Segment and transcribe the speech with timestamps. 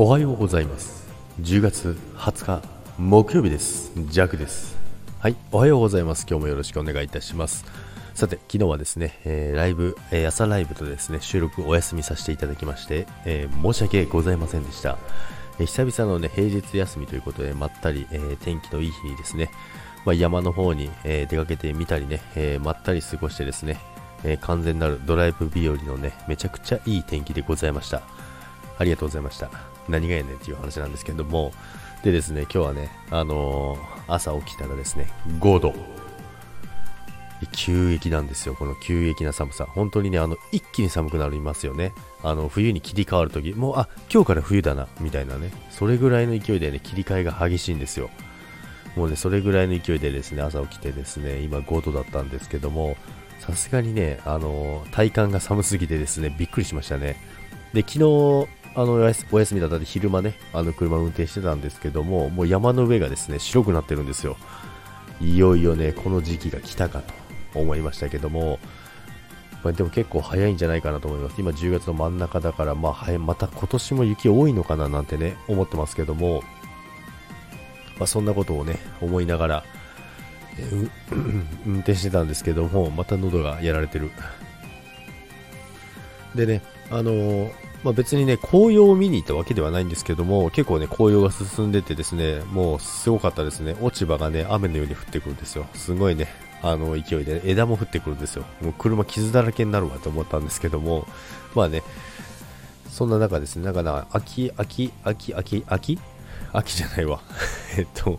[0.00, 1.08] おはようございます。
[1.40, 2.62] 10月20日
[2.98, 3.90] 木曜日です。
[3.96, 4.76] ジャックです。
[5.18, 6.24] はいおはようございます。
[6.30, 7.64] 今日もよろしくお願いいたします。
[8.14, 14.98] さて昨日はですね、えー、ライブ、えー、朝ライブとですね収録お休みさせていただきまして、えー、申し訳ございませんでした、
[15.58, 19.50] え久々のね平日休みということでまったり、え天気のいい日にですね
[20.04, 23.80] まあ、山の方に、え出かけてみたりね、えまったり過ごしてですね、
[24.22, 28.02] え完全なるドライブ日和のねめちゃくちゃいい天気でございました。
[28.78, 29.50] ありがとうございました
[29.88, 31.52] 何がやねんっていう話なんですけども、
[32.02, 35.08] でですね、今日はね、あのー、朝起きたらですね、
[35.40, 35.74] 5度。
[37.52, 39.64] 急激なんですよ、この急激な寒さ。
[39.64, 41.92] 本当にね、あの、一気に寒くなりますよね。
[42.22, 45.52] あの、冬に切り替わるとき、もう、あ、今日から冬だな、みたいなね。
[45.70, 48.10] それぐらいの勢いでね、切り替えが激しいんですよ。
[48.96, 52.96] もうね、それぐらいの勢いでですね、朝起きてですね、今5度だったんですけども、
[53.38, 57.16] さすがにね、あのー、体感が寒すぎてですね、びっくりしましたね。
[57.72, 58.48] で、昨日、
[58.78, 64.36] あのお休みだったんで昼間ね、あの車運転してたんですけども、もう山の上がですね、白くなってるんですよ。
[65.20, 67.02] いよいよね、この時期が来たか
[67.52, 68.60] と思いましたけども、
[69.64, 71.40] まあ、でも結構早いんじゃないかなと思います。
[71.40, 76.44] 今10月の真ん中だから、まあ、また今年も雪多いのかななんてね、思ってますけども、
[77.98, 79.64] まあ、そんなことをね、思いながら、
[80.56, 80.88] え、
[81.66, 84.12] 運転してたんですけども、また喉がやられてる。
[86.36, 86.62] でね、
[86.92, 93.76] あのーまあ、別にね、紅葉を見に行ったわけではないんですけども、結構ね、紅葉が進んでてですね、もうすごかったですね。
[93.80, 95.66] 落ち葉がね、雨のように降ってくるんですよ。
[95.74, 96.28] すごいね、
[96.62, 98.44] あの勢いで、ね、枝も降ってくるんですよ。
[98.62, 101.06] もう車傷だらけになるわと思ったんですけども、
[101.54, 101.82] まあね、
[102.88, 105.98] そんな中ですね、だから秋、秋、秋、秋、秋？
[106.52, 107.20] 秋じゃないわ。
[107.76, 108.18] えっと、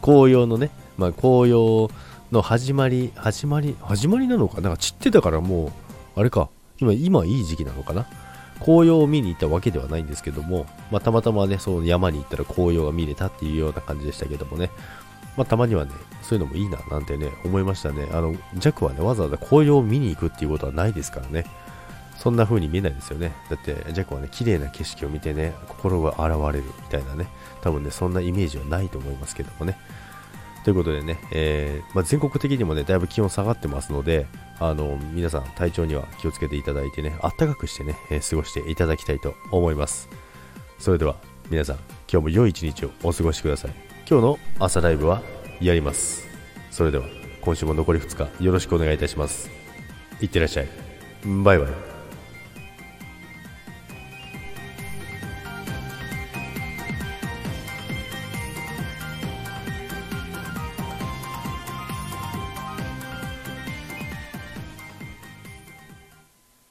[0.00, 1.90] 紅葉のね、まあ、紅葉
[2.30, 5.72] の始まり、始まり、始まりなのかなんか散ってたからも
[6.16, 6.48] う、あれか、
[6.80, 8.06] 今、今いい時期なのかな？
[8.62, 14.70] 紅葉を見に行ったわけではないんですけども、まあ、たまたまね、その山に行ったら紅葉が見れたっていうような感じでしたけどもね、
[15.36, 15.92] まあ、たまにはね、
[16.22, 18.08] そういうのもいいななんてね、思いましたね。
[18.12, 21.44] あの、ジャックはね、わざわざ紅葉を見に行くっていうことはないですからね。
[22.18, 23.32] そんな風に見えないですよね。
[23.50, 27.26] だって、ジャックはね、綺麗な景色を見てね、心が洗われるみたいなね、
[27.62, 29.76] 多分ね、そんなイメージはないと思いますけどもね。
[30.64, 34.26] ということでね、えー、まあ、全国的にもね、だいぶ気温下がってますので、
[34.60, 40.08] あの、皆さん体調には気をつけていただいてね、あったかくしてね、えー、過ごしていただきたいと思います。
[40.78, 41.16] それでは、
[41.50, 41.76] 皆さん、
[42.10, 43.72] 今日も良い一日をお過ごしください。
[44.08, 45.22] 今日の朝ライブは
[45.60, 46.28] やります。
[46.70, 47.04] それでは、
[47.40, 49.50] 今週も残り2日よろしくお願いいたします。
[50.20, 50.68] いってらっしゃい。
[51.44, 51.91] バイバイ。